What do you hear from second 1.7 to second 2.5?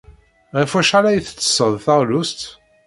taɣlust?